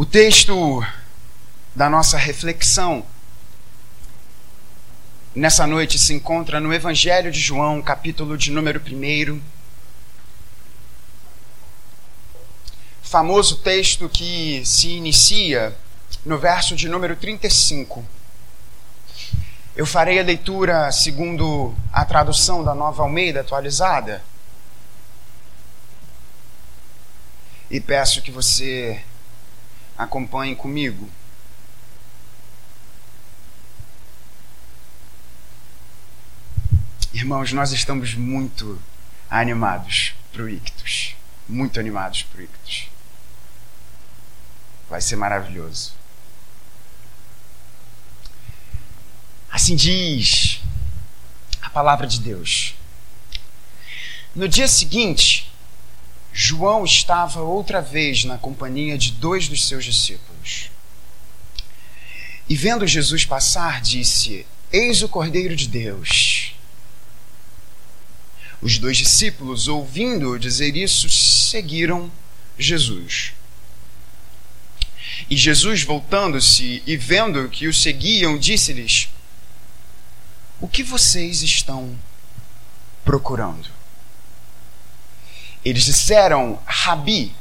[0.00, 0.82] O texto
[1.76, 3.04] da nossa reflexão
[5.34, 9.42] nessa noite se encontra no Evangelho de João, capítulo de número 1.
[13.02, 15.76] Famoso texto que se inicia
[16.24, 18.02] no verso de número 35.
[19.76, 24.24] Eu farei a leitura segundo a tradução da Nova Almeida atualizada.
[27.70, 29.04] E peço que você
[30.00, 31.10] Acompanhem comigo.
[37.12, 38.80] Irmãos, nós estamos muito
[39.28, 41.14] animados para o Ictus.
[41.46, 42.88] Muito animados para o Ictus.
[44.88, 45.92] Vai ser maravilhoso.
[49.50, 50.62] Assim diz
[51.60, 52.74] a palavra de Deus.
[54.34, 55.49] No dia seguinte,
[56.32, 60.70] João estava outra vez na companhia de dois dos seus discípulos.
[62.48, 66.54] E vendo Jesus passar, disse: Eis o Cordeiro de Deus.
[68.62, 72.10] Os dois discípulos, ouvindo dizer isso, seguiram
[72.58, 73.32] Jesus.
[75.28, 79.08] E Jesus, voltando-se e vendo que o seguiam, disse-lhes:
[80.60, 81.98] O que vocês estão
[83.04, 83.79] procurando?
[85.64, 87.34] Eles disseram, Rabi,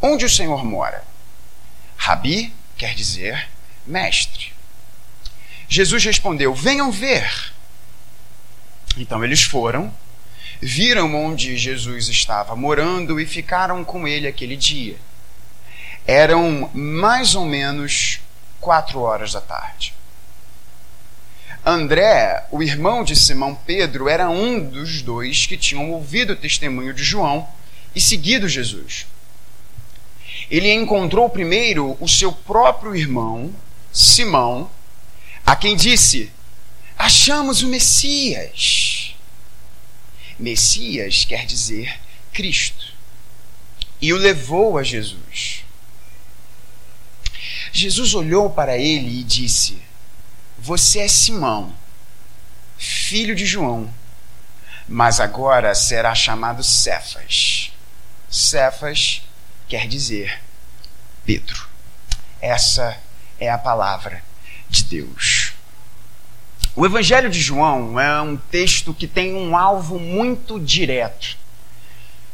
[0.00, 1.04] onde o Senhor mora?
[1.96, 3.48] Rabi quer dizer
[3.86, 4.52] mestre.
[5.68, 7.52] Jesus respondeu: Venham ver.
[8.96, 9.92] Então eles foram,
[10.60, 14.96] viram onde Jesus estava morando e ficaram com ele aquele dia.
[16.06, 18.20] Eram mais ou menos
[18.60, 19.92] quatro horas da tarde.
[21.68, 26.94] André, o irmão de Simão Pedro, era um dos dois que tinham ouvido o testemunho
[26.94, 27.48] de João
[27.92, 29.04] e seguido Jesus.
[30.48, 33.52] Ele encontrou primeiro o seu próprio irmão,
[33.92, 34.70] Simão,
[35.44, 36.30] a quem disse:
[36.96, 39.16] Achamos o Messias.
[40.38, 41.98] Messias quer dizer
[42.32, 42.94] Cristo.
[44.00, 45.64] E o levou a Jesus.
[47.72, 49.85] Jesus olhou para ele e disse:
[50.66, 51.72] você é Simão,
[52.76, 53.88] filho de João,
[54.88, 57.70] mas agora será chamado Cefas.
[58.28, 59.22] Cefas
[59.68, 60.42] quer dizer
[61.24, 61.68] Pedro.
[62.40, 62.98] Essa
[63.38, 64.24] é a palavra
[64.68, 65.52] de Deus.
[66.74, 71.38] O Evangelho de João é um texto que tem um alvo muito direto.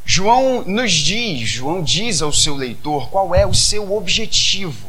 [0.07, 4.89] João nos diz, João diz ao seu leitor qual é o seu objetivo.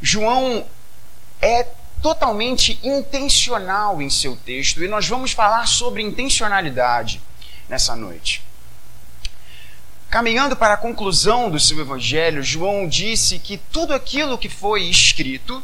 [0.00, 0.64] João
[1.42, 1.66] é
[2.02, 7.20] totalmente intencional em seu texto e nós vamos falar sobre intencionalidade
[7.68, 8.42] nessa noite.
[10.08, 15.62] Caminhando para a conclusão do seu evangelho, João disse que tudo aquilo que foi escrito,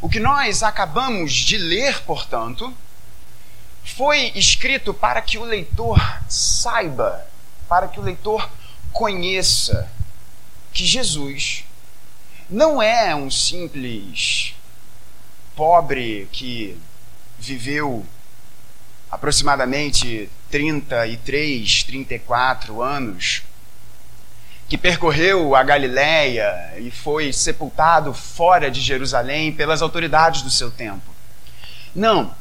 [0.00, 2.74] o que nós acabamos de ler, portanto,
[3.84, 7.24] foi escrito para que o leitor saiba,
[7.68, 8.50] para que o leitor
[8.92, 9.88] conheça
[10.72, 11.64] que Jesus
[12.50, 14.53] não é um simples
[15.56, 16.78] pobre que
[17.38, 18.04] viveu
[19.10, 23.42] aproximadamente 33, 34 anos,
[24.68, 31.14] que percorreu a Galiléia e foi sepultado fora de Jerusalém pelas autoridades do seu tempo.
[31.94, 32.34] Não.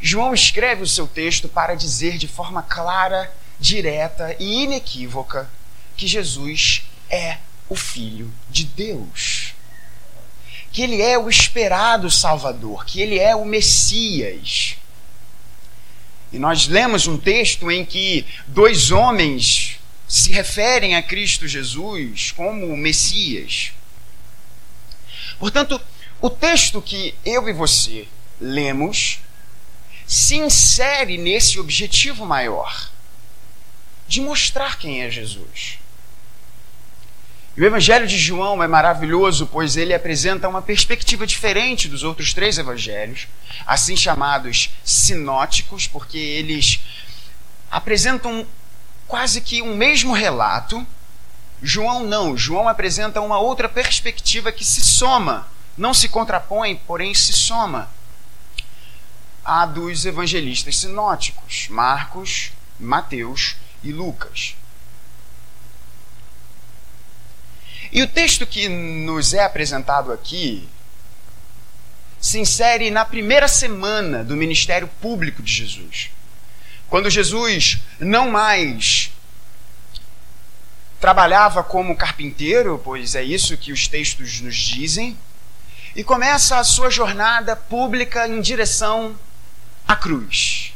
[0.00, 5.48] João escreve o seu texto para dizer de forma clara, direta e inequívoca
[5.96, 7.38] que Jesus é
[7.68, 9.54] o Filho de Deus
[10.72, 14.76] que ele é o esperado Salvador, que ele é o Messias.
[16.32, 22.66] E nós lemos um texto em que dois homens se referem a Cristo Jesus como
[22.66, 23.72] o Messias.
[25.38, 25.80] Portanto,
[26.20, 28.06] o texto que eu e você
[28.40, 29.20] lemos
[30.06, 32.90] se insere nesse objetivo maior
[34.06, 35.78] de mostrar quem é Jesus.
[37.60, 42.56] O Evangelho de João é maravilhoso, pois ele apresenta uma perspectiva diferente dos outros três
[42.56, 43.28] evangelhos,
[43.66, 46.80] assim chamados sinóticos, porque eles
[47.70, 48.46] apresentam
[49.06, 50.86] quase que um mesmo relato.
[51.62, 55.46] João não, João apresenta uma outra perspectiva que se soma,
[55.76, 57.90] não se contrapõe, porém se soma
[59.44, 63.54] a dos evangelistas sinóticos, Marcos, Mateus
[63.84, 64.54] e Lucas.
[67.92, 70.68] E o texto que nos é apresentado aqui
[72.20, 76.10] se insere na primeira semana do ministério público de Jesus.
[76.88, 79.10] Quando Jesus não mais
[81.00, 85.16] trabalhava como carpinteiro, pois é isso que os textos nos dizem,
[85.96, 89.18] e começa a sua jornada pública em direção
[89.88, 90.74] à cruz.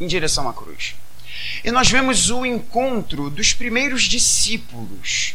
[0.00, 0.96] Em direção à cruz.
[1.64, 5.34] E nós vemos o encontro dos primeiros discípulos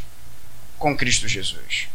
[0.81, 1.87] com Cristo Jesus.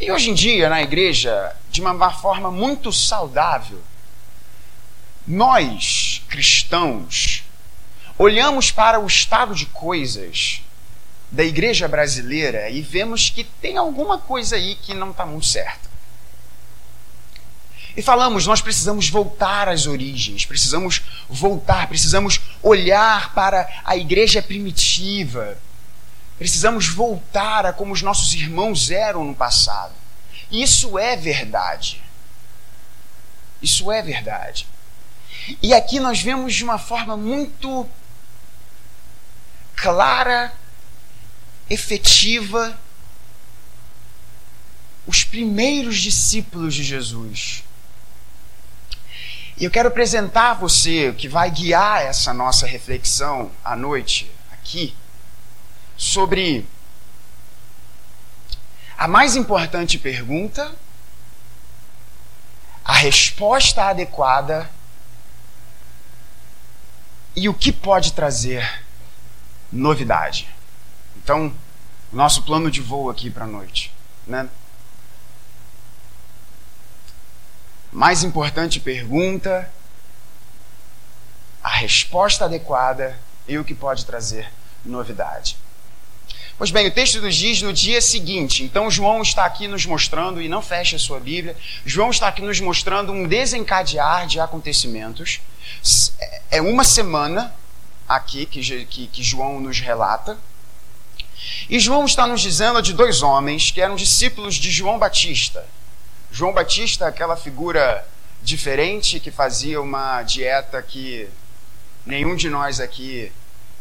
[0.00, 3.82] E hoje em dia, na igreja, de uma forma muito saudável,
[5.26, 7.42] nós, cristãos,
[8.16, 10.62] olhamos para o estado de coisas
[11.32, 15.90] da igreja brasileira e vemos que tem alguma coisa aí que não está muito certa.
[17.96, 25.58] E falamos, nós precisamos voltar às origens, precisamos voltar, precisamos olhar para a igreja primitiva,
[26.38, 29.92] precisamos voltar a como os nossos irmãos eram no passado.
[30.50, 32.02] Isso é verdade.
[33.60, 34.66] Isso é verdade.
[35.62, 37.88] E aqui nós vemos de uma forma muito
[39.74, 40.52] clara,
[41.68, 42.78] efetiva,
[45.06, 47.64] os primeiros discípulos de Jesus.
[49.56, 54.94] E eu quero apresentar a você, que vai guiar essa nossa reflexão à noite aqui,
[55.96, 56.66] sobre
[58.96, 60.72] a mais importante pergunta,
[62.84, 64.70] a resposta adequada
[67.34, 68.84] e o que pode trazer
[69.72, 70.48] novidade.
[71.16, 71.52] Então,
[72.12, 73.92] nosso plano de voo aqui para a noite,
[74.26, 74.48] né?
[77.90, 79.70] Mais importante pergunta,
[81.62, 84.50] a resposta adequada e o que pode trazer
[84.84, 85.56] novidade.
[86.62, 88.62] Pois bem, o texto nos diz no dia seguinte.
[88.62, 92.40] Então, João está aqui nos mostrando, e não feche a sua Bíblia, João está aqui
[92.40, 95.40] nos mostrando um desencadear de acontecimentos.
[96.52, 97.52] É uma semana
[98.08, 100.38] aqui que, que, que João nos relata.
[101.68, 105.66] E João está nos dizendo de dois homens que eram discípulos de João Batista.
[106.30, 108.06] João Batista, aquela figura
[108.40, 111.28] diferente que fazia uma dieta que
[112.06, 113.32] nenhum de nós aqui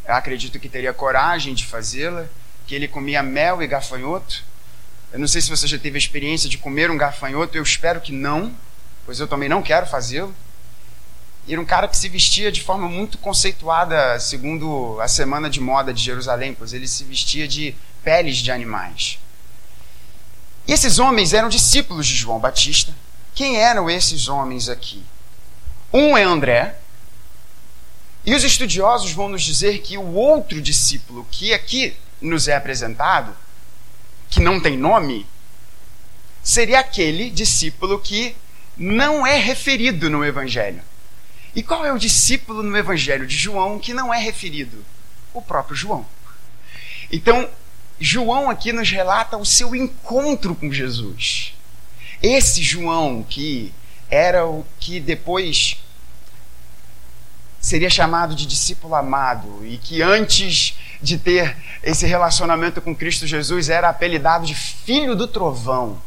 [0.04, 2.28] acredito que teria coragem de fazê-la
[2.72, 4.46] que ele comia mel e gafanhoto.
[5.12, 8.00] Eu não sei se você já teve a experiência de comer um gafanhoto, eu espero
[8.00, 8.50] que não,
[9.06, 10.34] pois eu também não quero fazê-lo.
[11.50, 15.94] Era um cara que se vestia de forma muito conceituada, segundo a Semana de Moda
[15.94, 17.76] de Jerusalém, pois ele se vestia de
[18.06, 19.20] peles de animais.
[20.66, 22.96] E esses homens eram discípulos de João Batista.
[23.36, 25.04] Quem eram esses homens aqui?
[25.92, 26.78] Um é André,
[28.26, 33.36] e os estudiosos vão nos dizer que o outro discípulo, que aqui nos é apresentado,
[34.30, 35.26] que não tem nome,
[36.44, 38.36] seria aquele discípulo que
[38.78, 40.82] não é referido no Evangelho.
[41.54, 44.86] E qual é o discípulo no Evangelho de João que não é referido?
[45.34, 46.06] O próprio João.
[47.12, 47.50] Então,
[48.00, 51.54] João aqui nos relata o seu encontro com Jesus.
[52.22, 53.74] Esse João que
[54.10, 55.78] era o que depois
[57.60, 63.70] seria chamado de discípulo amado e que antes de ter esse relacionamento com Cristo Jesus
[63.70, 66.02] era apelidado de filho do trovão.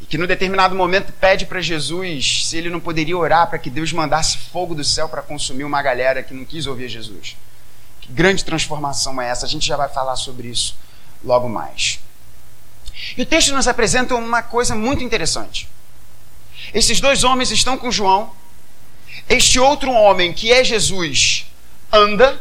[0.00, 3.70] E que no determinado momento pede para Jesus se ele não poderia orar para que
[3.70, 7.36] Deus mandasse fogo do céu para consumir uma galera que não quis ouvir Jesus.
[8.00, 9.46] Que grande transformação é essa?
[9.46, 10.76] A gente já vai falar sobre isso
[11.24, 12.00] logo mais.
[13.16, 15.68] E o texto nos apresenta uma coisa muito interessante.
[16.74, 18.32] Esses dois homens estão com João
[19.28, 21.46] este outro homem, que é Jesus,
[21.92, 22.40] anda,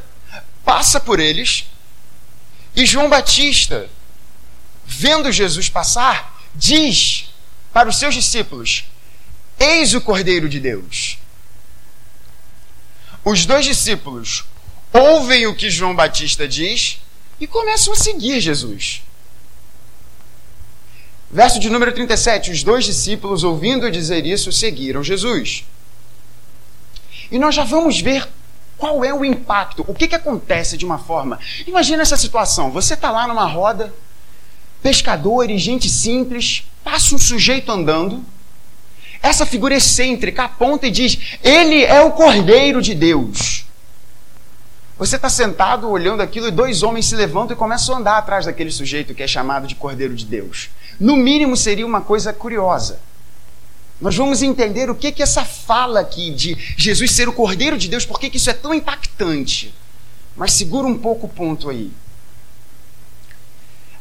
[0.65, 1.65] passa por eles,
[2.75, 3.89] e João Batista,
[4.85, 7.29] vendo Jesus passar, diz
[7.71, 8.85] para os seus discípulos:
[9.59, 11.17] Eis o Cordeiro de Deus.
[13.23, 14.43] Os dois discípulos
[14.91, 16.99] ouvem o que João Batista diz
[17.39, 19.01] e começam a seguir Jesus.
[21.31, 25.65] Verso de número 37: Os dois discípulos, ouvindo dizer isso, seguiram Jesus.
[27.31, 28.27] E nós já vamos ver
[28.77, 31.39] qual é o impacto, o que, que acontece de uma forma.
[31.65, 33.93] Imagina essa situação: você está lá numa roda,
[34.81, 38.23] pescadores, gente simples, passa um sujeito andando,
[39.21, 43.65] essa figura excêntrica aponta e diz: Ele é o Cordeiro de Deus.
[44.97, 48.45] Você está sentado olhando aquilo e dois homens se levantam e começam a andar atrás
[48.45, 50.69] daquele sujeito que é chamado de Cordeiro de Deus.
[50.99, 52.99] No mínimo seria uma coisa curiosa.
[54.05, 57.87] Nós vamos entender o que que essa fala aqui de Jesus ser o Cordeiro de
[57.87, 59.73] Deus, por que, isso é tão impactante.
[60.35, 61.91] Mas segura um pouco o ponto aí.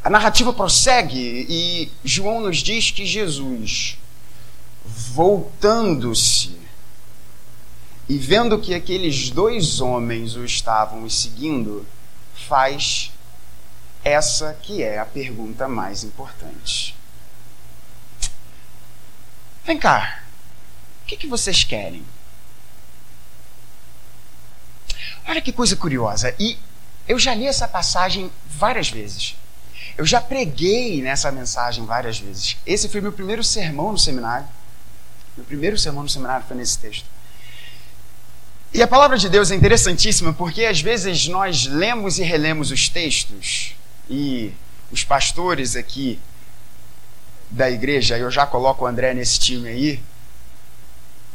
[0.04, 3.96] A narrativa prossegue e João nos diz que Jesus,
[4.84, 6.54] voltando-se
[8.06, 11.86] e vendo que aqueles dois homens o estavam seguindo,
[12.46, 13.10] faz
[14.04, 16.94] essa que é a pergunta mais importante.
[19.64, 20.22] Vem cá,
[21.02, 22.04] o que, que vocês querem?
[25.26, 26.34] Olha que coisa curiosa.
[26.38, 26.58] E
[27.08, 29.36] eu já li essa passagem várias vezes.
[29.96, 32.56] Eu já preguei nessa mensagem várias vezes.
[32.66, 34.46] Esse foi meu primeiro sermão no seminário.
[35.36, 37.06] Meu primeiro sermão no seminário foi nesse texto.
[38.72, 42.88] E a palavra de Deus é interessantíssima porque às vezes nós lemos e relemos os
[42.88, 43.74] textos
[44.10, 44.52] e
[44.90, 46.18] os pastores aqui
[47.54, 50.02] da igreja, eu já coloco o André nesse time aí,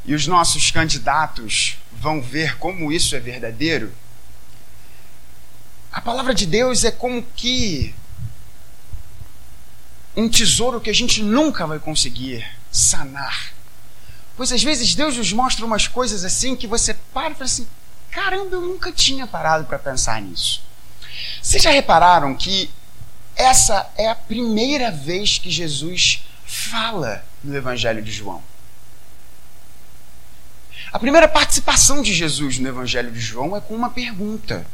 [0.05, 3.93] e os nossos candidatos vão ver como isso é verdadeiro.
[5.91, 7.95] A palavra de Deus é como que
[10.15, 13.53] um tesouro que a gente nunca vai conseguir sanar.
[14.35, 17.67] Pois às vezes Deus nos mostra umas coisas assim que você para e fala assim:
[18.11, 20.61] caramba, eu nunca tinha parado para pensar nisso.
[21.41, 22.69] Vocês já repararam que
[23.39, 28.43] essa é a primeira vez que Jesus fala no Evangelho de João?
[30.91, 34.67] A primeira participação de Jesus no Evangelho de João é com uma pergunta.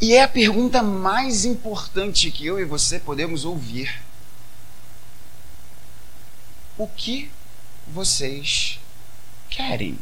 [0.00, 4.00] E é a pergunta mais importante que eu e você podemos ouvir.
[6.78, 7.28] O que
[7.88, 8.78] vocês
[9.48, 9.98] querem?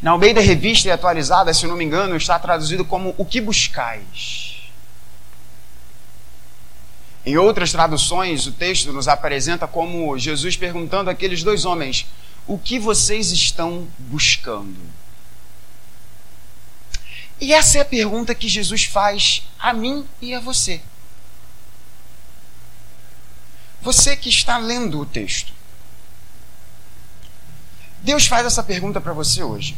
[0.00, 4.70] Na Almeida Revista e Atualizada, se não me engano, está traduzido como O que buscais?
[7.26, 12.06] Em outras traduções, o texto nos apresenta como Jesus perguntando àqueles dois homens:
[12.46, 14.80] O que vocês estão buscando?
[17.40, 20.80] E essa é a pergunta que Jesus faz a mim e a você.
[23.82, 25.52] Você que está lendo o texto.
[28.00, 29.76] Deus faz essa pergunta para você hoje.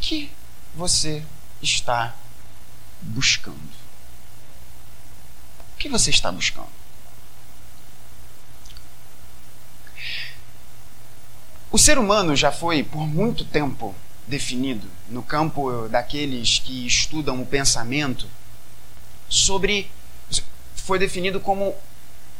[0.00, 0.30] Que
[0.74, 1.24] você
[1.62, 2.14] está
[3.00, 3.56] buscando?
[5.74, 6.68] O que você está buscando?
[11.70, 13.94] O ser humano já foi por muito tempo
[14.26, 18.28] definido no campo daqueles que estudam o pensamento
[19.28, 19.90] sobre
[20.74, 21.74] foi definido como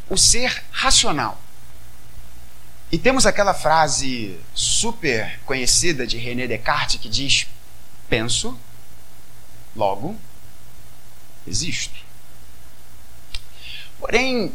[0.08, 1.40] o ser racional.
[2.90, 7.48] E temos aquela frase super conhecida de René Descartes que diz:
[8.08, 8.58] penso,
[9.74, 10.16] logo
[11.46, 11.96] existo.
[13.98, 14.52] Porém,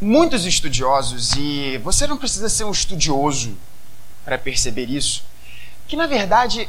[0.00, 3.56] muitos estudiosos, e você não precisa ser um estudioso
[4.24, 5.24] para perceber isso,
[5.86, 6.68] que na verdade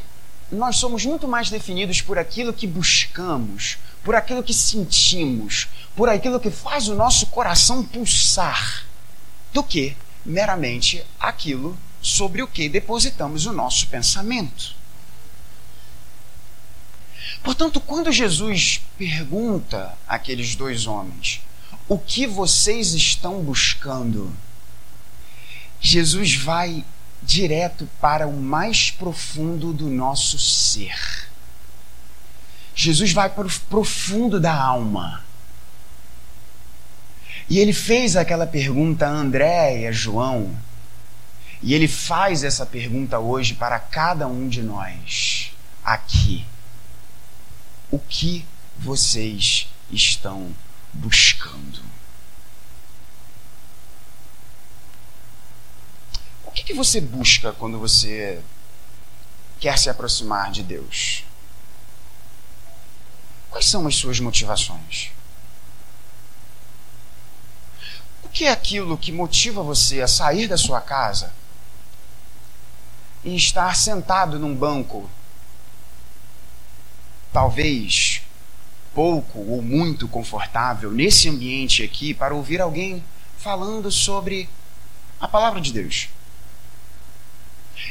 [0.52, 6.40] nós somos muito mais definidos por aquilo que buscamos, por aquilo que sentimos, por aquilo
[6.40, 8.86] que faz o nosso coração pulsar,
[9.54, 14.76] do que meramente aquilo sobre o que depositamos o nosso pensamento.
[17.44, 21.42] Portanto, quando Jesus pergunta àqueles dois homens:
[21.88, 24.32] O que vocês estão buscando?
[25.80, 26.86] Jesus vai
[27.24, 31.30] direto para o mais profundo do nosso ser.
[32.76, 35.24] Jesus vai para o profundo da alma.
[37.52, 40.58] E ele fez aquela pergunta a André e a João.
[41.62, 45.52] E ele faz essa pergunta hoje para cada um de nós
[45.84, 46.46] aqui
[47.92, 48.46] o que
[48.78, 50.56] vocês estão
[50.94, 51.84] buscando.
[56.46, 58.42] O que, que você busca quando você
[59.60, 61.26] quer se aproximar de Deus?
[63.50, 65.12] Quais são as suas motivações?
[68.21, 71.34] O que é aquilo que motiva você a sair da sua casa
[73.24, 75.10] e estar sentado num banco
[77.32, 78.22] talvez
[78.94, 83.04] pouco ou muito confortável nesse ambiente aqui para ouvir alguém
[83.38, 84.50] falando sobre
[85.20, 86.10] a palavra de Deus.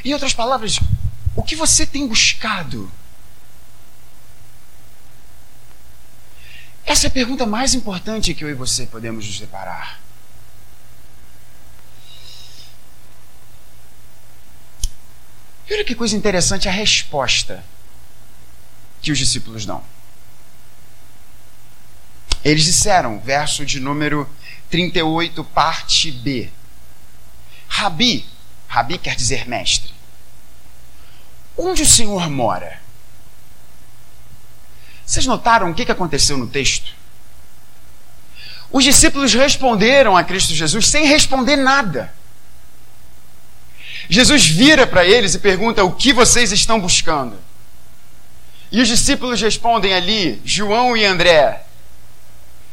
[0.05, 0.79] Em outras palavras,
[1.35, 2.91] o que você tem buscado?
[6.85, 9.99] Essa é a pergunta mais importante que eu e você podemos nos deparar.
[15.71, 17.63] E olha que coisa interessante a resposta
[19.01, 19.81] que os discípulos dão.
[22.43, 24.29] Eles disseram, verso de número
[24.69, 26.51] 38, parte B.
[27.69, 28.25] Rabi,
[28.67, 29.93] Rabi quer dizer mestre.
[31.57, 32.81] Onde o Senhor mora?
[35.05, 36.93] Vocês notaram o que aconteceu no texto?
[38.69, 42.13] Os discípulos responderam a Cristo Jesus sem responder nada.
[44.11, 47.37] Jesus vira para eles e pergunta: O que vocês estão buscando?
[48.69, 51.63] E os discípulos respondem ali, João e André.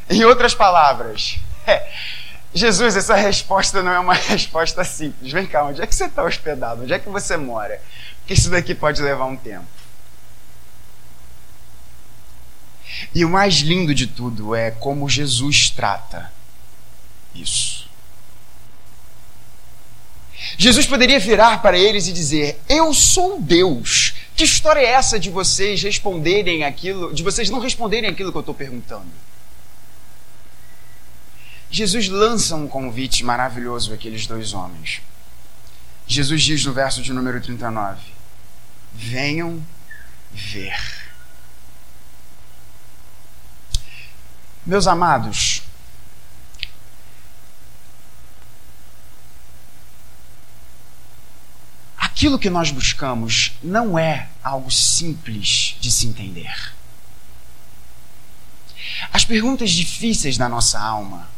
[0.09, 1.89] Em outras palavras, é,
[2.53, 5.31] Jesus, essa resposta não é uma resposta simples.
[5.31, 6.83] Vem cá, onde é que você está hospedado?
[6.83, 7.81] Onde é que você mora?
[8.19, 9.65] Porque isso daqui pode levar um tempo.
[13.15, 16.33] E o mais lindo de tudo é como Jesus trata
[17.33, 17.78] isso.
[20.57, 24.13] Jesus poderia virar para eles e dizer: Eu sou Deus.
[24.35, 28.41] Que história é essa de vocês responderem aquilo, de vocês não responderem aquilo que eu
[28.41, 29.09] estou perguntando?
[31.69, 35.01] Jesus lança um convite maravilhoso àqueles dois homens.
[36.07, 37.99] Jesus diz no verso de número 39:
[38.93, 39.61] Venham
[40.31, 40.79] ver.
[44.65, 45.58] Meus amados,
[52.19, 56.73] aquilo que nós buscamos não é algo simples de se entender.
[59.13, 61.29] As perguntas difíceis da nossa alma,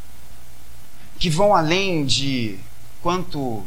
[1.19, 2.57] que vão além de
[2.99, 3.63] quanto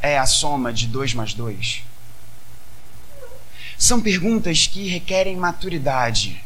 [0.00, 1.82] é a soma de 2 mais 2,
[3.76, 6.42] são perguntas que requerem maturidade.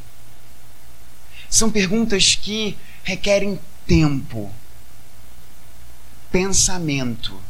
[1.49, 4.53] São perguntas que requerem tempo,
[6.33, 7.41] pensamento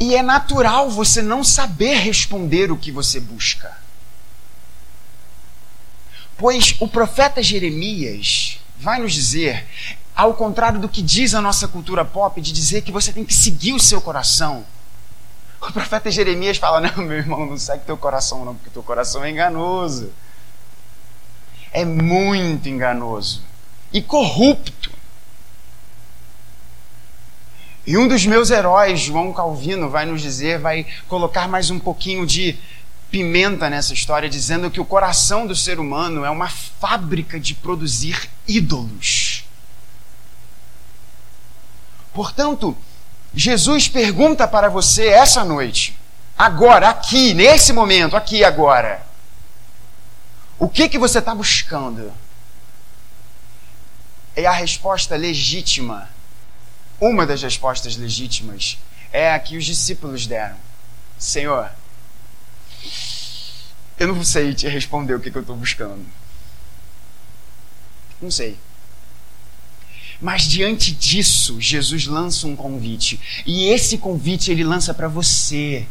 [0.00, 3.76] e é natural você não saber responder o que você busca.
[6.38, 9.66] Pois o profeta Jeremias vai nos dizer,
[10.16, 13.34] ao contrário do que diz a nossa cultura pop, de dizer que você tem que
[13.34, 14.64] seguir o seu coração.
[15.60, 19.22] O profeta Jeremias fala: Não, meu irmão, não segue teu coração, não, porque teu coração
[19.22, 20.10] é enganoso.
[21.70, 23.42] É muito enganoso
[23.92, 24.90] e corrupto.
[27.86, 32.26] E um dos meus heróis, João Calvino, vai nos dizer, vai colocar mais um pouquinho
[32.26, 32.58] de
[33.10, 38.30] pimenta nessa história, dizendo que o coração do ser humano é uma fábrica de produzir
[38.46, 39.44] ídolos.
[42.12, 42.76] Portanto,
[43.34, 45.98] Jesus pergunta para você essa noite,
[46.36, 49.06] agora, aqui, nesse momento, aqui agora,
[50.58, 52.12] o que que você está buscando?
[54.36, 56.08] É a resposta legítima
[57.00, 58.78] uma das respostas legítimas
[59.10, 60.56] é a que os discípulos deram:
[61.18, 61.70] Senhor,
[63.98, 66.06] eu não sei te responder o que, que eu estou buscando.
[68.20, 68.58] Não sei.
[70.20, 73.18] Mas diante disso, Jesus lança um convite.
[73.46, 75.88] E esse convite ele lança para você.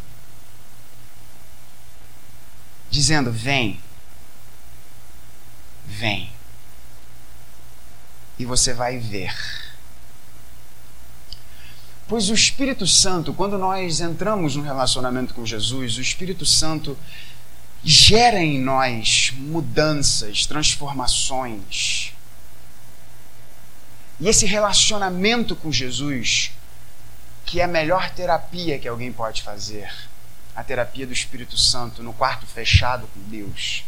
[2.92, 3.82] Dizendo: Vem.
[5.88, 6.32] Vem.
[8.38, 9.36] E você vai ver
[12.10, 16.98] Pois o Espírito Santo, quando nós entramos no relacionamento com Jesus, o Espírito Santo
[17.84, 22.12] gera em nós mudanças, transformações.
[24.20, 26.52] E esse relacionamento com Jesus,
[27.46, 29.94] que é a melhor terapia que alguém pode fazer,
[30.56, 33.84] a terapia do Espírito Santo no quarto fechado com Deus.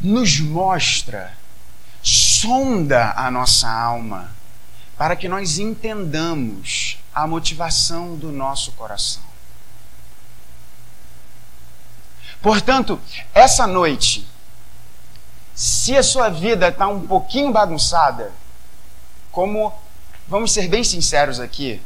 [0.00, 1.36] Nos mostra
[2.40, 4.30] sonda a nossa alma
[4.96, 9.22] para que nós entendamos a motivação do nosso coração.
[12.42, 13.00] Portanto,
[13.34, 14.26] essa noite,
[15.54, 18.32] se a sua vida está um pouquinho bagunçada,
[19.30, 19.72] como,
[20.28, 21.80] vamos ser bem sinceros aqui,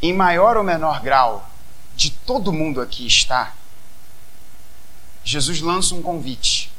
[0.00, 1.48] em maior ou menor grau,
[1.94, 3.54] de todo mundo aqui está,
[5.24, 6.71] Jesus lança um convite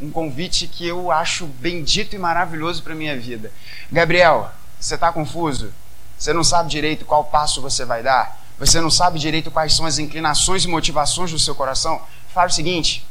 [0.00, 3.52] um convite que eu acho bendito e maravilhoso para minha vida.
[3.92, 5.72] Gabriel, você está confuso?
[6.18, 8.40] Você não sabe direito qual passo você vai dar?
[8.58, 12.00] Você não sabe direito quais são as inclinações e motivações do seu coração?
[12.32, 13.06] Fala o seguinte: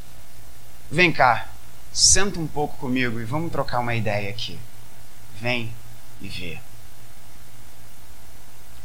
[0.92, 1.48] vem cá,
[1.92, 4.60] senta um pouco comigo e vamos trocar uma ideia aqui.
[5.40, 5.74] Vem
[6.22, 6.60] e vê.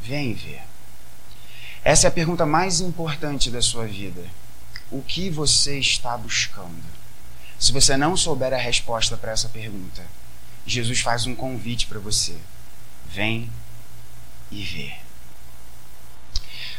[0.00, 0.60] Vem e vê.
[1.82, 4.22] Essa é a pergunta mais importante da sua vida.
[4.90, 6.93] O que você está buscando?
[7.64, 10.02] Se você não souber a resposta para essa pergunta,
[10.66, 12.34] Jesus faz um convite para você.
[13.08, 13.50] Vem
[14.52, 14.92] e vê.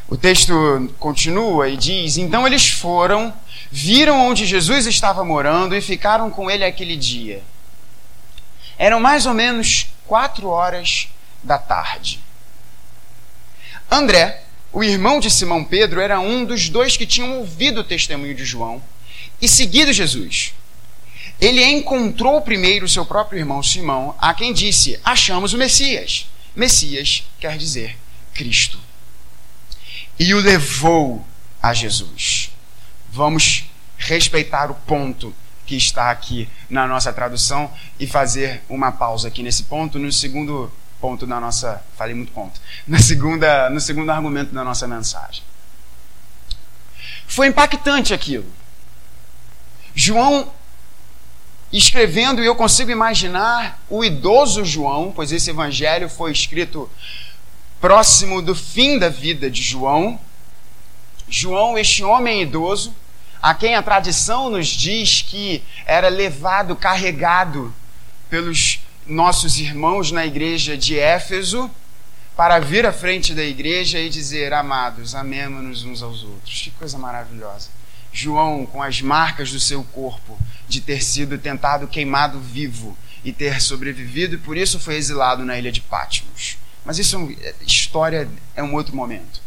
[0.08, 0.54] O texto
[1.00, 3.34] continua e diz: Então eles foram,
[3.71, 7.41] viram onde Jesus estava morando e ficaram com ele aquele dia.
[8.78, 11.08] Eram mais ou menos quatro horas
[11.41, 12.19] da tarde.
[13.89, 18.36] André, o irmão de Simão Pedro, era um dos dois que tinham ouvido o testemunho
[18.36, 18.80] de João
[19.41, 20.54] e seguido Jesus.
[21.39, 26.28] Ele encontrou primeiro seu próprio irmão Simão, a quem disse: Achamos o Messias.
[26.56, 27.98] Messias quer dizer
[28.34, 28.80] Cristo.
[30.17, 31.26] E o levou
[31.62, 32.52] a Jesus.
[33.10, 33.65] Vamos
[33.98, 39.63] respeitar o ponto que está aqui na nossa tradução e fazer uma pausa aqui nesse
[39.63, 40.71] ponto, no segundo
[41.02, 45.43] ponto da nossa, falei muito ponto, na segunda, no segundo argumento da nossa mensagem.
[47.28, 48.45] Foi impactante aquilo.
[49.93, 50.52] João
[51.71, 56.89] escrevendo, e eu consigo imaginar o idoso João, pois esse evangelho foi escrito
[57.80, 60.19] próximo do fim da vida de João.
[61.28, 62.93] João, este homem idoso,
[63.41, 67.73] a quem a tradição nos diz que era levado, carregado
[68.30, 71.69] pelos nossos irmãos na igreja de Éfeso,
[72.36, 76.62] para vir à frente da igreja e dizer: Amados, amemos-nos uns aos outros.
[76.62, 77.69] Que coisa maravilhosa.
[78.12, 83.62] João, com as marcas do seu corpo, de ter sido tentado queimado vivo e ter
[83.62, 86.58] sobrevivido, e por isso foi exilado na ilha de Patmos.
[86.84, 89.41] Mas isso é história é um outro momento.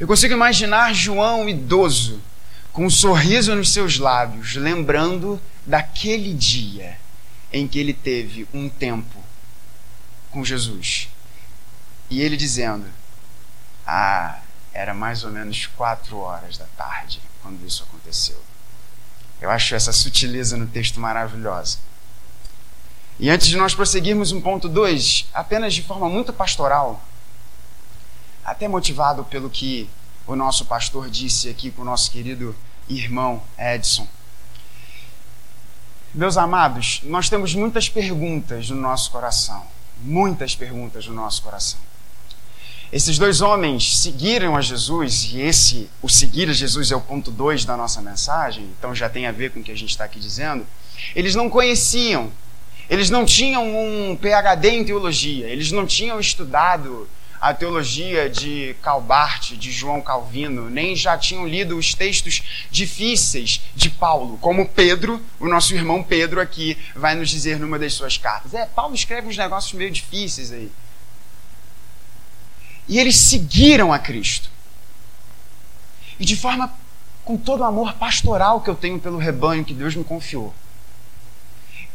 [0.00, 2.20] Eu consigo imaginar João idoso,
[2.72, 6.98] com um sorriso nos seus lábios, lembrando daquele dia
[7.52, 9.22] em que ele teve um tempo
[10.30, 11.08] com Jesus.
[12.10, 12.86] E ele dizendo:
[13.86, 14.40] Ah,
[14.72, 18.42] era mais ou menos quatro horas da tarde quando isso aconteceu.
[19.42, 21.78] Eu acho essa sutileza no texto maravilhosa.
[23.18, 27.02] E antes de nós prosseguirmos um ponto 2, apenas de forma muito pastoral,
[28.44, 29.90] até motivado pelo que
[30.28, 32.54] o nosso pastor disse aqui com o nosso querido
[32.88, 34.06] irmão Edson.
[36.14, 39.66] Meus amados, nós temos muitas perguntas no nosso coração.
[40.04, 41.80] Muitas perguntas no nosso coração.
[42.92, 47.30] Esses dois homens seguiram a Jesus, e esse, o seguir a Jesus, é o ponto
[47.30, 50.04] 2 da nossa mensagem, então já tem a ver com o que a gente está
[50.04, 50.66] aqui dizendo.
[51.16, 52.30] Eles não conheciam,
[52.90, 57.08] eles não tinham um PhD em teologia, eles não tinham estudado
[57.40, 63.88] a teologia de Calbart, de João Calvino, nem já tinham lido os textos difíceis de
[63.88, 68.52] Paulo, como Pedro, o nosso irmão Pedro aqui, vai nos dizer numa das suas cartas.
[68.52, 70.70] É, Paulo escreve uns negócios meio difíceis aí.
[72.88, 74.50] E eles seguiram a Cristo.
[76.18, 76.72] E de forma
[77.24, 80.54] com todo o amor pastoral que eu tenho pelo rebanho que Deus me confiou.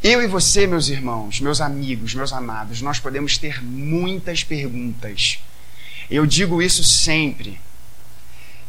[0.02, 5.40] Eu e você, meus irmãos, meus amigos, meus amados, nós podemos ter muitas perguntas.
[6.10, 7.60] Eu digo isso sempre.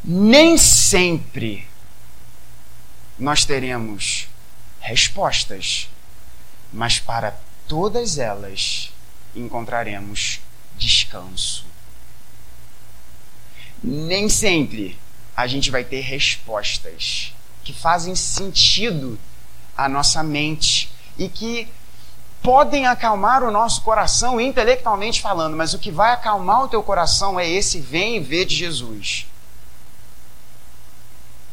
[0.02, 1.66] Nem sempre
[3.18, 4.26] nós teremos
[4.81, 5.90] respostas,
[6.72, 8.90] mas para todas elas
[9.35, 10.40] encontraremos
[10.78, 11.67] descanso
[13.82, 14.98] nem sempre
[15.36, 19.18] a gente vai ter respostas que fazem sentido
[19.76, 21.68] à nossa mente e que
[22.42, 27.38] podem acalmar o nosso coração intelectualmente falando, mas o que vai acalmar o teu coração
[27.38, 29.26] é esse vem e vê de Jesus.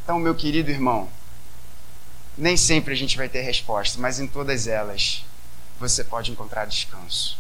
[0.04, 1.10] Então, meu querido irmão,
[2.38, 5.26] nem sempre a gente vai ter resposta, mas em todas elas
[5.80, 7.38] você pode encontrar descanso.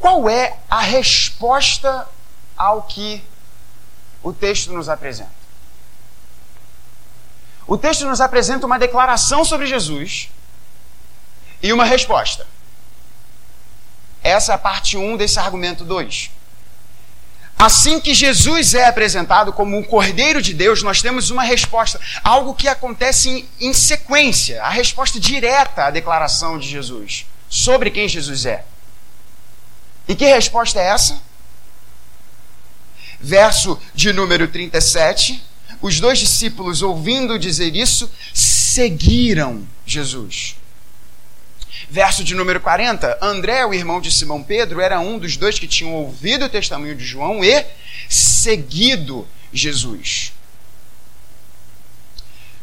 [0.00, 2.08] Qual é a resposta
[2.56, 3.22] ao que
[4.22, 5.30] o texto nos apresenta?
[7.66, 10.30] O texto nos apresenta uma declaração sobre Jesus
[11.62, 12.46] e uma resposta.
[14.22, 16.30] Essa é a parte 1 um desse argumento 2.
[17.58, 22.54] Assim que Jesus é apresentado como um Cordeiro de Deus, nós temos uma resposta, algo
[22.54, 28.46] que acontece em, em sequência, a resposta direta à declaração de Jesus sobre quem Jesus
[28.46, 28.64] é.
[30.08, 31.20] E que resposta é essa?
[33.20, 35.42] Verso de número 37.
[35.80, 40.56] Os dois discípulos, ouvindo dizer isso, seguiram Jesus.
[41.88, 43.18] Verso de número 40.
[43.20, 46.94] André, o irmão de Simão Pedro, era um dos dois que tinham ouvido o testemunho
[46.94, 47.64] de João e
[48.08, 50.32] seguido Jesus.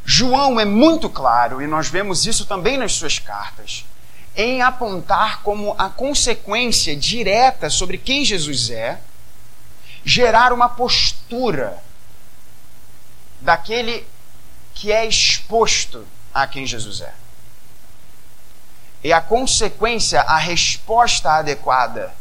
[0.05, 3.83] João é muito claro, e nós vemos isso também nas suas cartas
[4.37, 9.01] em apontar como a consequência direta sobre quem Jesus é,
[10.05, 11.83] gerar uma postura
[13.41, 14.05] daquele
[14.75, 17.13] que é exposto a quem Jesus é.
[19.03, 22.13] E a consequência, a resposta adequada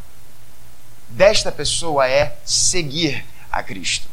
[1.08, 4.08] desta pessoa é seguir a Cristo.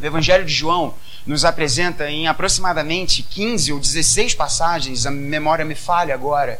[0.00, 0.94] O Evangelho de João
[1.28, 6.58] nos apresenta em aproximadamente 15 ou 16 passagens, a memória me falha agora,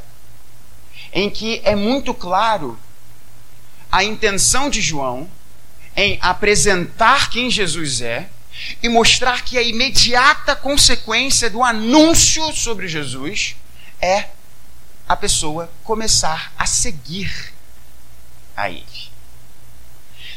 [1.11, 2.79] em que é muito claro
[3.91, 5.27] a intenção de João
[5.97, 8.29] em apresentar quem Jesus é,
[8.83, 13.57] e mostrar que a imediata consequência do anúncio sobre Jesus
[13.99, 14.27] é
[15.09, 17.55] a pessoa começar a seguir
[18.55, 18.85] a ele.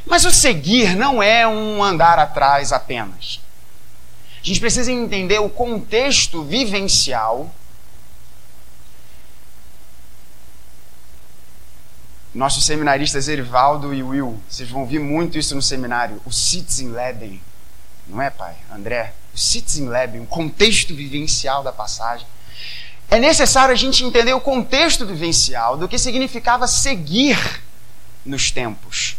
[0.06, 3.41] Mas o seguir não é um andar atrás apenas.
[4.42, 7.54] A gente precisa entender o contexto vivencial.
[12.34, 17.42] Nossos seminaristas Erivaldo e Will, vocês vão ouvir muito isso no seminário, o Citizen Leben.
[18.08, 18.56] Não é, pai?
[18.72, 19.14] André?
[19.34, 22.26] O Citizen Leben, o contexto vivencial da passagem.
[23.10, 27.38] É necessário a gente entender o contexto vivencial do que significava seguir
[28.26, 29.18] nos tempos.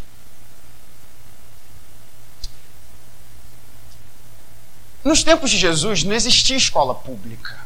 [5.05, 7.59] Nos tempos de Jesus não existia escola pública.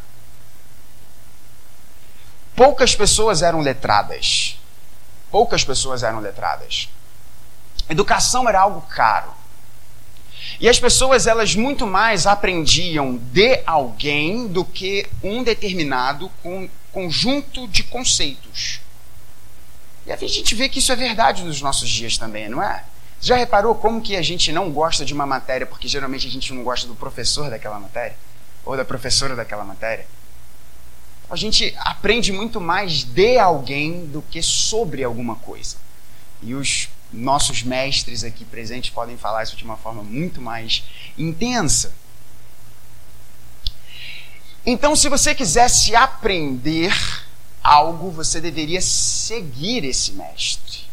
[2.54, 4.58] Poucas pessoas eram letradas.
[5.30, 6.88] Poucas pessoas eram letradas.
[7.88, 9.34] Educação era algo caro.
[10.58, 16.30] E as pessoas, elas muito mais aprendiam de alguém do que um determinado
[16.92, 18.80] conjunto de conceitos.
[20.06, 22.84] E a gente vê que isso é verdade nos nossos dias também, não é?
[23.26, 26.54] Já reparou como que a gente não gosta de uma matéria porque geralmente a gente
[26.54, 28.16] não gosta do professor daquela matéria?
[28.64, 30.06] Ou da professora daquela matéria?
[31.28, 35.76] A gente aprende muito mais de alguém do que sobre alguma coisa.
[36.40, 40.84] E os nossos mestres aqui presentes podem falar isso de uma forma muito mais
[41.18, 41.92] intensa.
[44.64, 46.94] Então, se você quisesse aprender
[47.60, 50.85] algo, você deveria seguir esse mestre.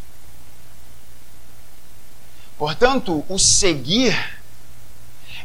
[2.58, 4.16] Portanto, o seguir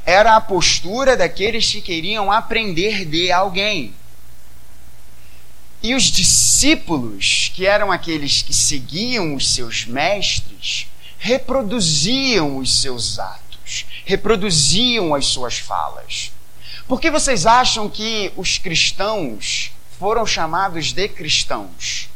[0.05, 3.93] era a postura daqueles que queriam aprender de alguém.
[5.81, 13.85] E os discípulos, que eram aqueles que seguiam os seus mestres, reproduziam os seus atos,
[14.05, 16.31] reproduziam as suas falas.
[16.87, 22.08] Por que vocês acham que os cristãos foram chamados de cristãos?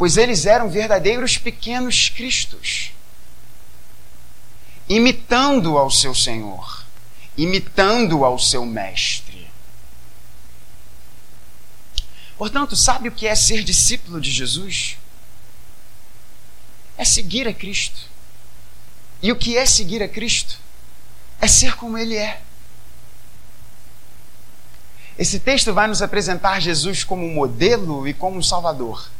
[0.00, 2.90] Pois eles eram verdadeiros pequenos cristos,
[4.88, 6.86] imitando ao seu Senhor,
[7.36, 9.50] imitando ao seu Mestre.
[12.38, 14.96] Portanto, sabe o que é ser discípulo de Jesus?
[16.96, 18.00] É seguir a Cristo.
[19.22, 20.56] E o que é seguir a Cristo?
[21.42, 22.40] É ser como Ele é.
[25.18, 29.10] Esse texto vai nos apresentar Jesus como modelo e como Salvador.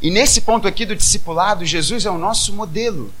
[0.00, 3.12] E nesse ponto aqui do discipulado, Jesus é o nosso modelo.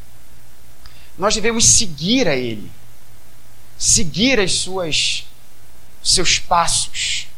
[1.18, 2.70] Nós devemos seguir a Ele,
[3.78, 5.26] seguir as suas
[6.02, 7.28] seus passos.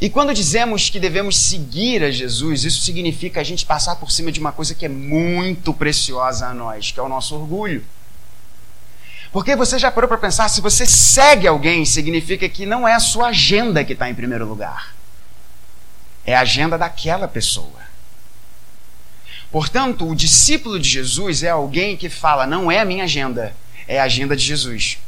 [0.00, 4.30] E quando dizemos que devemos seguir a Jesus, isso significa a gente passar por cima
[4.30, 7.84] de uma coisa que é muito preciosa a nós, que é o nosso orgulho.
[9.32, 13.00] Porque você já parou para pensar, se você segue alguém, significa que não é a
[13.00, 14.94] sua agenda que está em primeiro lugar
[16.26, 17.84] é a agenda daquela pessoa.
[19.50, 23.54] Portanto, o discípulo de Jesus é alguém que fala: não é a minha agenda,
[23.86, 24.98] é a agenda de Jesus.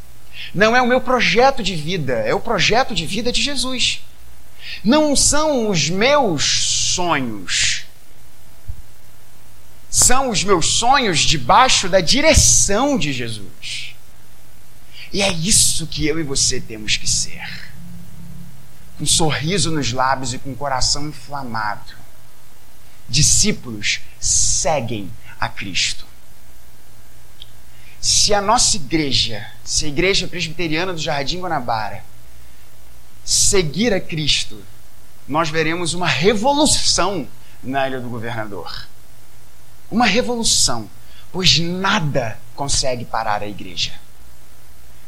[0.54, 4.02] Não é o meu projeto de vida, é o projeto de vida de Jesus.
[4.84, 6.44] Não são os meus
[6.94, 7.84] sonhos.
[9.90, 13.94] São os meus sonhos debaixo da direção de Jesus.
[15.12, 17.66] E é isso que eu e você temos que ser
[19.00, 21.94] um sorriso nos lábios e com o coração inflamado.
[23.08, 26.06] Discípulos seguem a Cristo.
[28.00, 32.04] Se a nossa igreja, se a igreja presbiteriana do Jardim Guanabara,
[33.24, 34.62] seguir a Cristo,
[35.26, 37.26] nós veremos uma revolução
[37.62, 38.86] na Ilha do Governador.
[39.90, 40.88] Uma revolução,
[41.32, 43.92] pois nada consegue parar a igreja.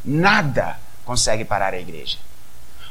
[0.05, 2.19] Nada consegue parar a igreja.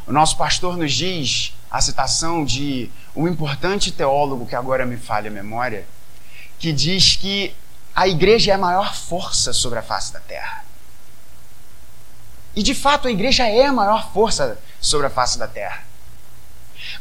[0.07, 5.29] O nosso pastor nos diz a citação de um importante teólogo que agora me falha
[5.29, 5.85] a memória,
[6.57, 7.53] que diz que
[7.93, 10.63] a igreja é a maior força sobre a face da terra.
[12.55, 15.83] E de fato a igreja é a maior força sobre a face da terra.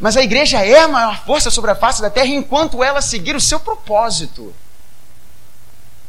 [0.00, 3.36] Mas a igreja é a maior força sobre a face da terra enquanto ela seguir
[3.36, 4.52] o seu propósito,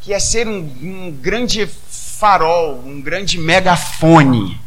[0.01, 4.66] que é ser um, um grande farol, um grande megafone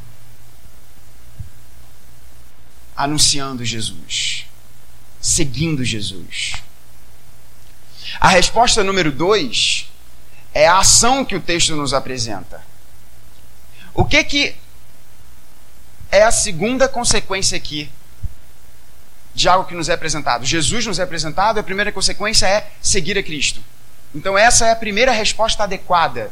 [3.03, 4.45] anunciando Jesus,
[5.21, 6.53] seguindo Jesus.
[8.21, 9.91] A resposta número dois
[10.53, 12.63] é a ação que o texto nos apresenta.
[13.95, 14.57] O que que
[16.11, 17.91] é a segunda consequência aqui
[19.35, 20.45] de algo que nos é apresentado?
[20.45, 23.63] Jesus nos é apresentado, a primeira consequência é seguir a Cristo.
[24.15, 26.31] Então essa é a primeira resposta adequada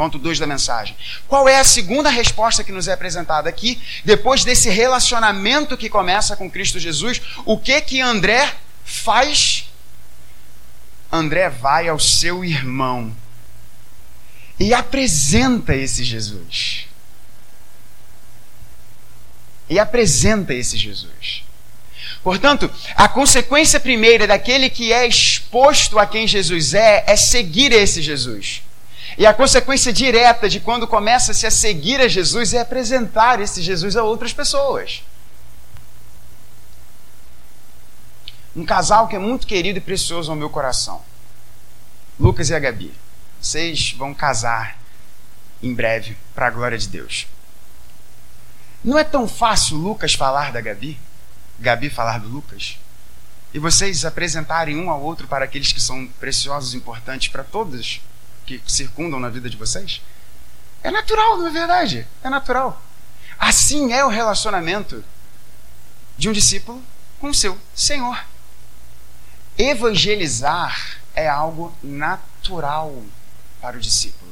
[0.00, 0.96] Ponto 2 da mensagem.
[1.28, 6.34] Qual é a segunda resposta que nos é apresentada aqui, depois desse relacionamento que começa
[6.34, 7.20] com Cristo Jesus?
[7.44, 8.50] O que que André
[8.82, 9.70] faz?
[11.12, 13.14] André vai ao seu irmão
[14.58, 16.86] e apresenta esse Jesus.
[19.68, 21.44] E apresenta esse Jesus.
[22.24, 28.00] Portanto, a consequência primeira daquele que é exposto a quem Jesus é, é seguir esse
[28.00, 28.62] Jesus.
[29.18, 33.96] E a consequência direta de quando começa-se a seguir a Jesus é apresentar esse Jesus
[33.96, 35.02] a outras pessoas.
[38.54, 41.02] Um casal que é muito querido e precioso ao meu coração.
[42.18, 42.94] Lucas e a Gabi.
[43.40, 44.80] Vocês vão casar
[45.62, 47.26] em breve, para a glória de Deus.
[48.82, 50.98] Não é tão fácil Lucas falar da Gabi,
[51.58, 52.78] Gabi falar do Lucas,
[53.52, 58.00] e vocês apresentarem um ao outro para aqueles que são preciosos e importantes para todos
[58.58, 60.02] que circundam na vida de vocês?
[60.82, 62.06] É natural, não é verdade?
[62.24, 62.82] É natural.
[63.38, 65.04] Assim é o relacionamento
[66.18, 66.82] de um discípulo
[67.20, 68.18] com o seu Senhor.
[69.56, 73.02] Evangelizar é algo natural
[73.60, 74.30] para o discípulo.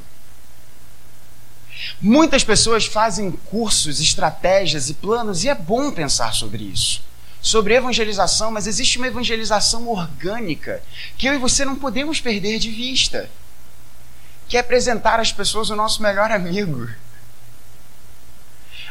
[2.01, 7.05] Muitas pessoas fazem cursos, estratégias e planos, e é bom pensar sobre isso.
[7.41, 10.83] Sobre evangelização, mas existe uma evangelização orgânica
[11.17, 13.31] que eu e você não podemos perder de vista.
[14.49, 16.89] Que é apresentar às pessoas o nosso melhor amigo.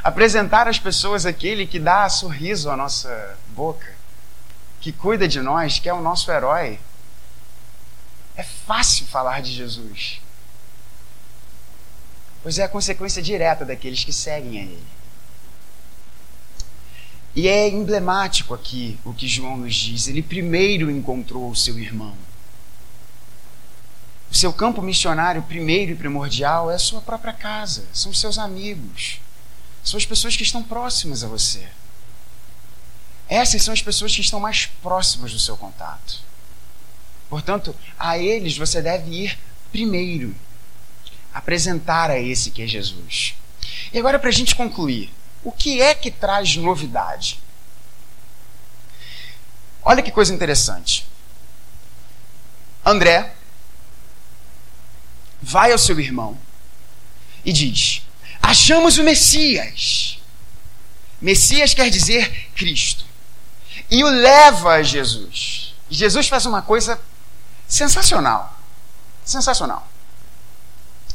[0.04, 3.88] Apresentar às pessoas aquele que dá sorriso à nossa boca,
[4.80, 6.80] que cuida de nós, que é o nosso herói.
[8.36, 10.22] É fácil falar de Jesus
[12.48, 14.88] pois é a consequência direta daqueles que seguem a Ele.
[17.36, 20.08] E é emblemático aqui o que João nos diz.
[20.08, 22.16] Ele primeiro encontrou o seu irmão.
[24.30, 28.38] O seu campo missionário primeiro e primordial é a sua própria casa, são os seus
[28.38, 29.20] amigos,
[29.84, 31.68] são as pessoas que estão próximas a você.
[33.30, 36.22] Essas são as pessoas que estão mais próximas do seu contato.
[37.30, 39.40] Portanto, a eles você deve ir
[39.72, 40.36] primeiro
[41.34, 43.36] apresentar a esse que é Jesus.
[43.92, 45.14] E agora, para a gente concluir,
[45.44, 47.40] o que é que traz novidade?
[49.84, 51.08] Olha que coisa interessante.
[52.86, 53.34] André
[55.42, 56.38] vai ao seu irmão
[57.44, 58.02] e diz:
[58.42, 60.20] Achamos o Messias.
[61.22, 63.06] Messias quer dizer Cristo.
[63.90, 65.76] E o leva a Jesus.
[65.90, 67.00] E Jesus faz uma coisa
[67.68, 68.58] sensacional.
[69.24, 69.88] Sensacional.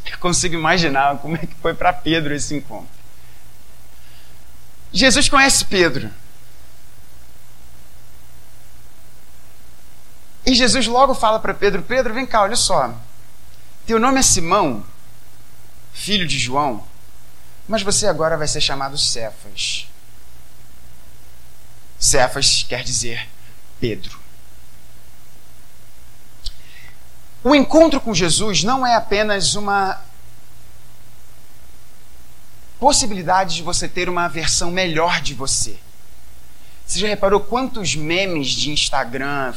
[0.05, 2.89] Eu consigo imaginar como é que foi para Pedro esse encontro.
[4.93, 6.11] Jesus conhece Pedro.
[10.45, 12.95] E Jesus logo fala para Pedro: Pedro, vem cá, olha só.
[13.85, 14.87] Teu nome é Simão,
[15.93, 16.87] filho de João,
[17.67, 19.89] mas você agora vai ser chamado Cefas.
[21.99, 23.29] Cefas quer dizer
[23.81, 24.21] Pedro.
[27.43, 30.01] O encontro com Jesus não é apenas uma
[32.79, 35.77] possibilidade de você ter uma versão melhor de você.
[36.87, 39.53] Você já reparou quantos memes de Instagram,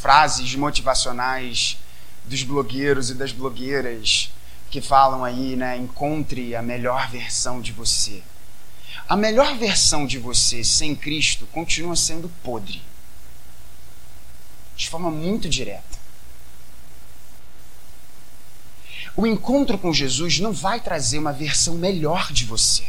[0.00, 1.78] frases motivacionais
[2.26, 4.30] dos blogueiros e das blogueiras
[4.70, 5.76] que falam aí, né?
[5.76, 8.22] Encontre a melhor versão de você.
[9.08, 12.82] A melhor versão de você sem Cristo continua sendo podre.
[14.74, 15.94] De forma muito direta.
[19.16, 22.84] O encontro com Jesus não vai trazer uma versão melhor de você.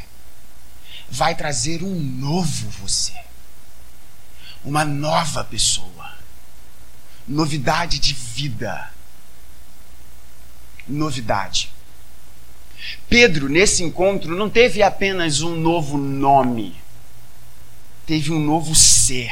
[1.08, 3.13] Vai trazer um novo você.
[4.63, 6.15] Uma nova pessoa.
[7.28, 8.94] Novidade de vida.
[10.88, 11.71] Novidade.
[13.10, 16.76] Pedro, nesse encontro, não teve apenas um novo nome,
[18.06, 19.32] teve um novo ser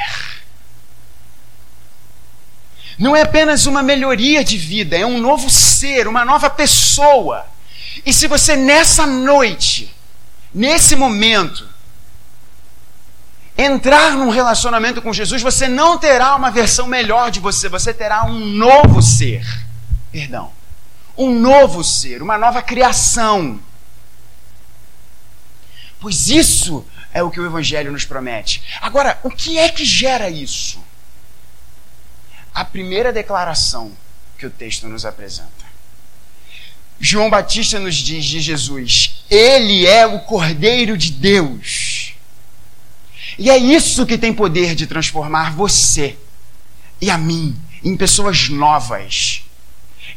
[2.98, 7.44] não é apenas uma melhoria de vida, é um novo ser, uma nova pessoa.
[8.06, 9.94] E se você nessa noite,
[10.52, 11.68] nesse momento,
[13.58, 18.24] entrar num relacionamento com Jesus, você não terá uma versão melhor de você, você terá
[18.24, 19.44] um novo ser.
[20.12, 20.52] Perdão.
[21.16, 23.60] Um novo ser, uma nova criação.
[26.00, 28.62] Pois isso é o que o Evangelho nos promete.
[28.80, 30.82] Agora, o que é que gera isso?
[32.54, 33.90] a primeira declaração
[34.38, 35.50] que o texto nos apresenta.
[37.00, 42.14] João Batista nos diz de Jesus: Ele é o Cordeiro de Deus.
[43.36, 46.16] E é isso que tem poder de transformar você
[47.00, 49.43] e a mim em pessoas novas.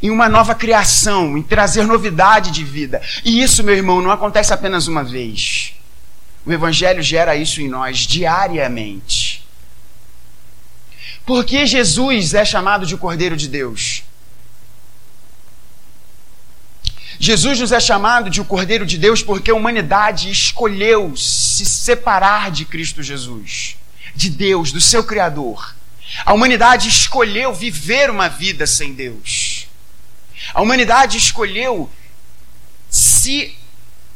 [0.01, 3.01] Em uma nova criação, em trazer novidade de vida.
[3.23, 5.73] E isso, meu irmão, não acontece apenas uma vez.
[6.45, 9.45] O Evangelho gera isso em nós diariamente.
[11.25, 14.03] Por que Jesus é chamado de Cordeiro de Deus?
[17.19, 22.51] Jesus nos é chamado de o Cordeiro de Deus porque a humanidade escolheu se separar
[22.51, 23.75] de Cristo Jesus,
[24.15, 25.75] de Deus, do seu Criador.
[26.25, 29.56] A humanidade escolheu viver uma vida sem Deus.
[30.53, 31.89] A humanidade escolheu,
[32.89, 33.55] se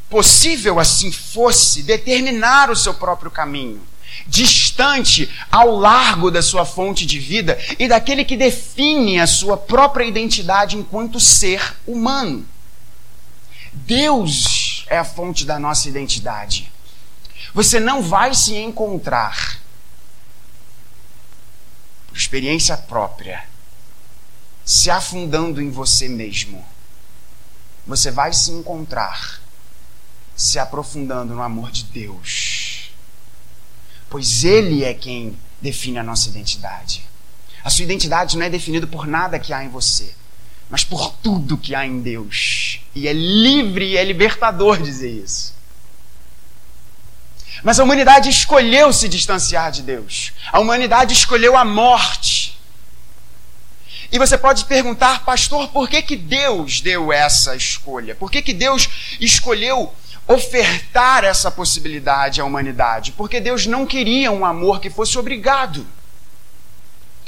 [0.10, 3.82] possível assim fosse, determinar o seu próprio caminho,
[4.28, 10.04] distante ao largo da sua fonte de vida e daquele que define a sua própria
[10.04, 12.46] identidade enquanto ser humano.
[13.74, 16.72] Deus é a fonte da nossa identidade.
[17.54, 19.60] Você não vai se encontrar,
[22.08, 23.44] por experiência própria,
[24.64, 26.64] se afundando em você mesmo.
[27.86, 29.42] Você vai se encontrar
[30.36, 32.92] se aprofundando no amor de Deus.
[34.10, 37.08] Pois Ele é quem define a nossa identidade.
[37.64, 40.16] A sua identidade não é definida por nada que há em você
[40.72, 42.80] mas por tudo que há em Deus.
[42.96, 45.54] E é livre e é libertador dizer isso.
[47.62, 50.32] Mas a humanidade escolheu se distanciar de Deus.
[50.50, 52.41] A humanidade escolheu a morte.
[54.12, 58.14] E você pode perguntar, pastor, por que, que Deus deu essa escolha?
[58.14, 59.94] Por que, que Deus escolheu
[60.28, 63.14] ofertar essa possibilidade à humanidade?
[63.14, 65.88] Porque Deus não queria um amor que fosse obrigado.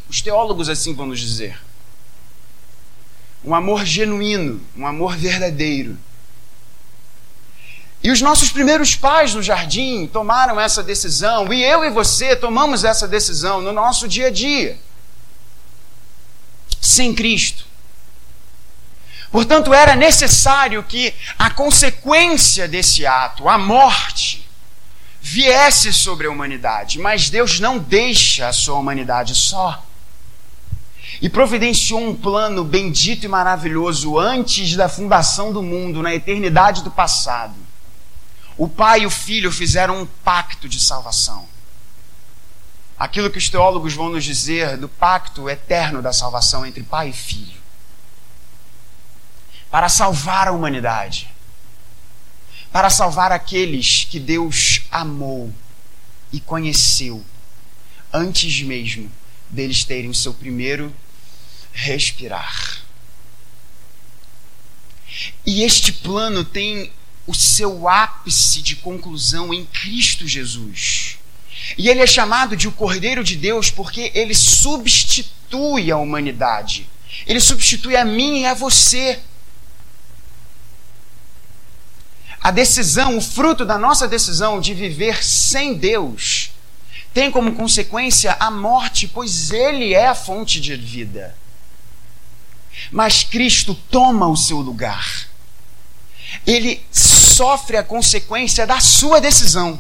[0.09, 1.57] Os teólogos assim vão nos dizer
[3.43, 5.97] um amor genuíno, um amor verdadeiro.
[8.01, 12.83] E os nossos primeiros pais no jardim tomaram essa decisão, e eu e você tomamos
[12.83, 14.77] essa decisão no nosso dia a dia.
[16.93, 17.65] Sem Cristo.
[19.31, 24.47] Portanto, era necessário que a consequência desse ato, a morte,
[25.19, 26.99] viesse sobre a humanidade.
[26.99, 29.83] Mas Deus não deixa a sua humanidade só
[31.19, 36.91] e providenciou um plano bendito e maravilhoso antes da fundação do mundo, na eternidade do
[36.91, 37.55] passado.
[38.55, 41.47] O pai e o filho fizeram um pacto de salvação.
[42.97, 47.13] Aquilo que os teólogos vão nos dizer do pacto eterno da salvação entre pai e
[47.13, 47.61] filho.
[49.69, 51.29] Para salvar a humanidade.
[52.71, 55.53] Para salvar aqueles que Deus amou
[56.31, 57.23] e conheceu
[58.11, 59.11] antes mesmo
[59.49, 60.93] deles terem o seu primeiro
[61.71, 62.83] respirar.
[65.45, 66.91] E este plano tem
[67.25, 71.17] o seu ápice de conclusão em Cristo Jesus.
[71.77, 76.89] E ele é chamado de o Cordeiro de Deus porque ele substitui a humanidade.
[77.25, 79.19] Ele substitui a mim e a você.
[82.41, 86.51] A decisão, o fruto da nossa decisão de viver sem Deus,
[87.13, 91.35] tem como consequência a morte, pois Ele é a fonte de vida.
[92.91, 95.27] Mas Cristo toma o seu lugar.
[96.45, 99.79] Ele sofre a consequência da sua decisão.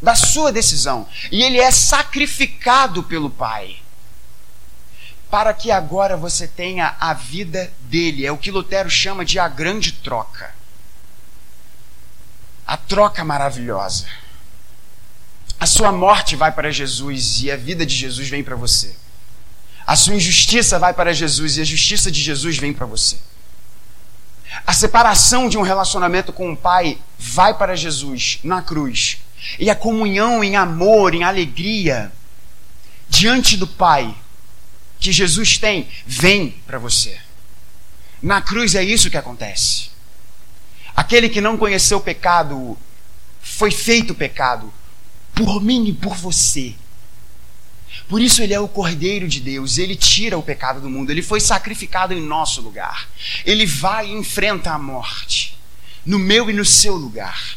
[0.00, 1.06] Da sua decisão.
[1.30, 3.76] E ele é sacrificado pelo Pai.
[5.30, 8.26] Para que agora você tenha a vida dele.
[8.26, 10.54] É o que Lutero chama de a grande troca.
[12.66, 14.06] A troca maravilhosa.
[15.58, 18.96] A sua morte vai para Jesus e a vida de Jesus vem para você.
[19.86, 23.18] A sua injustiça vai para Jesus e a justiça de Jesus vem para você.
[24.66, 29.18] A separação de um relacionamento com o Pai vai para Jesus na cruz.
[29.58, 32.12] E a comunhão em amor, em alegria,
[33.08, 34.14] diante do Pai,
[34.98, 37.18] que Jesus tem, vem para você.
[38.22, 39.90] Na cruz é isso que acontece.
[40.94, 42.76] Aquele que não conheceu o pecado
[43.40, 44.72] foi feito pecado
[45.34, 46.74] por mim e por você
[48.10, 51.22] por isso ele é o Cordeiro de Deus, ele tira o pecado do mundo, ele
[51.22, 53.08] foi sacrificado em nosso lugar.
[53.44, 55.56] Ele vai e enfrenta a morte,
[56.04, 57.56] no meu e no seu lugar,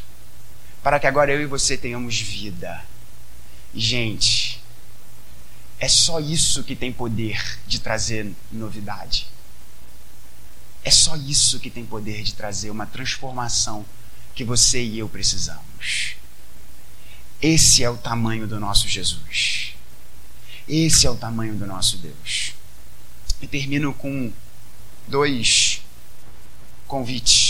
[0.84, 2.84] para que agora eu e você tenhamos vida.
[3.74, 4.62] Gente,
[5.80, 9.28] é só isso que tem poder de trazer novidade.
[10.84, 13.86] É só isso que tem poder de trazer uma transformação
[14.36, 16.16] que você e eu precisamos.
[17.42, 19.76] Esse é o tamanho do nosso Jesus.
[20.68, 22.54] Esse é o tamanho do nosso Deus.
[23.42, 24.32] E termino com
[25.08, 25.82] dois
[26.88, 27.43] convites.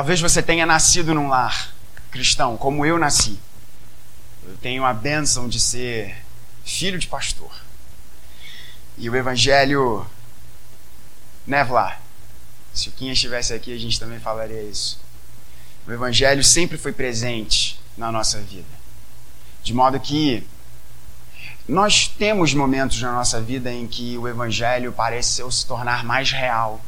[0.00, 1.74] Talvez você tenha nascido num lar
[2.10, 3.38] cristão, como eu nasci.
[4.48, 6.16] Eu tenho a bênção de ser
[6.64, 7.52] filho de pastor.
[8.96, 10.06] E o Evangelho.
[11.46, 11.98] Né, Vlá?
[12.72, 14.98] Se o Quinha estivesse aqui, a gente também falaria isso.
[15.86, 18.72] O Evangelho sempre foi presente na nossa vida.
[19.62, 20.46] De modo que
[21.68, 26.80] nós temos momentos na nossa vida em que o Evangelho parece se tornar mais real,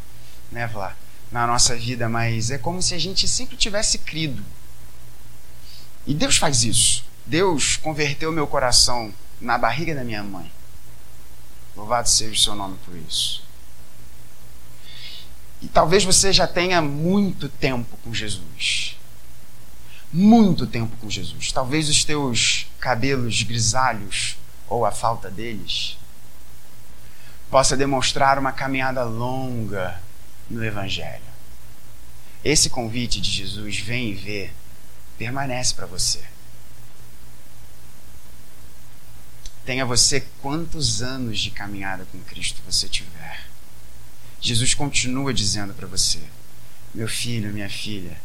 [0.50, 0.94] né, Vlá?
[1.32, 4.44] Na nossa vida, mas é como se a gente sempre tivesse crido.
[6.06, 7.04] E Deus faz isso.
[7.26, 10.52] Deus converteu meu coração na barriga da minha mãe.
[11.74, 13.42] Louvado seja o seu nome por isso.
[15.62, 18.96] E talvez você já tenha muito tempo com Jesus.
[20.12, 21.50] Muito tempo com Jesus.
[21.52, 24.36] Talvez os teus cabelos grisalhos
[24.68, 25.96] ou a falta deles
[27.50, 30.00] possa demonstrar uma caminhada longa
[30.52, 31.22] no evangelho.
[32.44, 34.50] Esse convite de Jesus, vem e vê,
[35.16, 36.22] permanece para você.
[39.64, 43.46] Tenha você quantos anos de caminhada com Cristo você tiver.
[44.40, 46.18] Jesus continua dizendo para você:
[46.92, 48.20] meu filho, minha filha,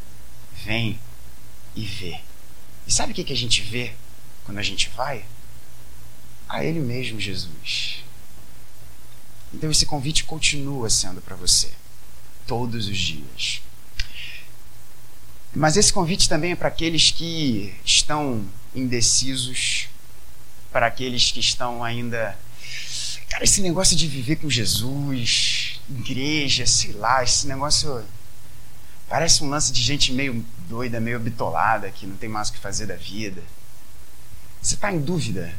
[0.66, 1.00] vem
[1.76, 2.20] e vê.
[2.88, 3.94] E sabe o que, a gente vê
[4.46, 5.26] quando a gente vai?
[6.50, 8.04] A Ele mesmo, Jesus.
[9.54, 11.72] Então esse convite continua sendo para você,
[12.48, 13.62] todos os dias.
[15.54, 18.46] Mas esse convite também é para aqueles que estão
[18.76, 19.90] indecisos,
[20.72, 22.38] para aqueles que estão ainda.
[23.30, 28.04] Cara, esse negócio de viver com Jesus, igreja, sei lá, esse negócio.
[29.10, 32.60] Parece um lance de gente meio doida, meio bitolada, que não tem mais o que
[32.60, 33.42] fazer da vida.
[34.62, 35.54] Você está em dúvida?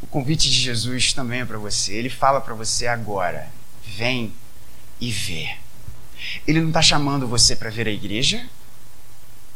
[0.00, 1.94] O convite de Jesus também é para você.
[1.94, 3.50] Ele fala para você agora:
[3.84, 4.32] vem
[5.00, 5.56] e vê.
[6.46, 8.48] Ele não está chamando você para ver a igreja,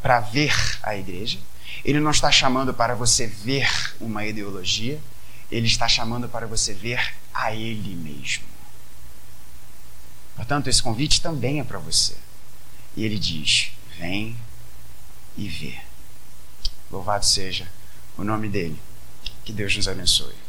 [0.01, 1.39] para ver a igreja.
[1.83, 4.99] Ele não está chamando para você ver uma ideologia.
[5.51, 8.43] Ele está chamando para você ver a Ele mesmo.
[10.35, 12.15] Portanto, esse convite também é para você.
[12.95, 14.35] E ele diz: vem
[15.37, 15.79] e vê.
[16.91, 17.67] Louvado seja
[18.17, 18.79] o nome dele.
[19.43, 20.42] Que Deus nos abençoe.